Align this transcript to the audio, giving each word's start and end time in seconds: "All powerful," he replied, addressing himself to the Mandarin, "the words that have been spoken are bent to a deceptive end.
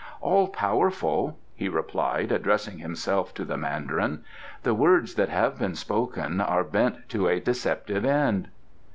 "All 0.19 0.47
powerful," 0.47 1.37
he 1.53 1.69
replied, 1.69 2.31
addressing 2.31 2.79
himself 2.79 3.35
to 3.35 3.45
the 3.45 3.55
Mandarin, 3.55 4.23
"the 4.63 4.73
words 4.73 5.13
that 5.13 5.29
have 5.29 5.59
been 5.59 5.75
spoken 5.75 6.41
are 6.41 6.63
bent 6.63 7.07
to 7.09 7.27
a 7.27 7.39
deceptive 7.39 8.03
end. 8.03 8.49